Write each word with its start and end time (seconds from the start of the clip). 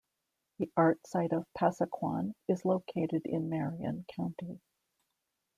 The 0.57 0.71
art 0.75 1.05
site 1.05 1.31
of 1.31 1.45
Pasaquan 1.55 2.33
is 2.47 2.65
located 2.65 3.21
in 3.27 3.49
Marion 3.49 4.03
County. 4.15 4.59